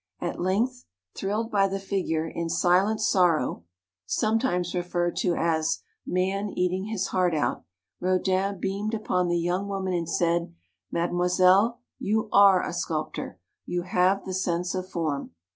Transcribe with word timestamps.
At 0.19 0.29
63 0.39 0.45
length, 0.45 0.85
thrilled 1.13 1.51
by 1.51 1.67
the 1.67 1.79
figure 1.79 2.27
in 2.27 2.49
"Silent 2.49 2.99
Sorrow," 3.01 3.65
sometimes 4.07 4.73
referred 4.73 5.15
to 5.17 5.35
as 5.35 5.83
"Man 6.07 6.49
Eating 6.55 6.85
His 6.85 7.09
Heart 7.09 7.35
Out," 7.35 7.65
Rodin 7.99 8.59
beamed 8.59 8.95
upon 8.95 9.27
the 9.27 9.37
young 9.37 9.67
woman 9.67 9.93
and 9.93 10.09
said, 10.09 10.55
"Madem 10.91 11.17
oiselle, 11.21 11.81
you 11.99 12.29
are 12.33 12.65
a 12.67 12.73
sculptor; 12.73 13.37
you 13.67 13.83
have 13.83 14.25
the 14.25 14.33
sense 14.33 14.73
of 14.73 14.89
form." 14.89 15.35